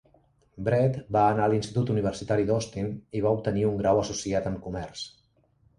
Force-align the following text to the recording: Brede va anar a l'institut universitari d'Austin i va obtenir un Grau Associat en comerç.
Brede 0.67 1.03
va 1.17 1.25
anar 1.33 1.43
a 1.47 1.51
l'institut 1.53 1.93
universitari 1.97 2.49
d'Austin 2.49 2.91
i 3.21 3.25
va 3.27 3.37
obtenir 3.39 3.69
un 3.73 3.79
Grau 3.85 4.05
Associat 4.07 4.53
en 4.55 4.63
comerç. 4.67 5.11